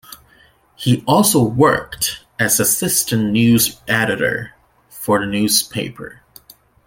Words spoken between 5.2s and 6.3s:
newspaper.